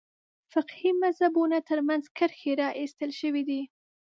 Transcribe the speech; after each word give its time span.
فقهي 0.53 0.89
مذهبونو 1.03 1.57
تر 1.69 1.79
منځ 1.87 2.03
کرښې 2.17 2.51
راایستل 2.61 3.11
شوې 3.19 3.43
دي. 3.49 3.61